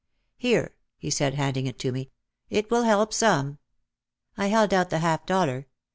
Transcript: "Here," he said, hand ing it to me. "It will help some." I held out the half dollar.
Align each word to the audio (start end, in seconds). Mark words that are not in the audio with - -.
"Here," 0.37 0.73
he 0.97 1.11
said, 1.11 1.35
hand 1.35 1.57
ing 1.57 1.67
it 1.67 1.77
to 1.77 1.91
me. 1.91 2.09
"It 2.49 2.71
will 2.71 2.81
help 2.81 3.13
some." 3.13 3.59
I 4.35 4.47
held 4.47 4.73
out 4.73 4.89
the 4.89 4.97
half 4.97 5.27
dollar. 5.27 5.67